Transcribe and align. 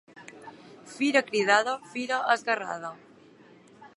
Fira 0.93 1.21
cridada, 1.27 1.77
fira 1.93 2.19
esguerrada. 2.37 2.93